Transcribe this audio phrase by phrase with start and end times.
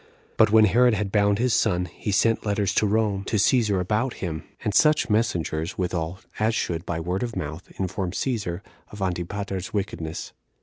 [0.35, 4.15] But when Herod had bound his son, he sent letters to Rome to Cæsar about
[4.15, 9.73] him, and such messengers withal as should, by word of mouth, inform Cæsar of Antipater's
[9.73, 10.33] wickedness.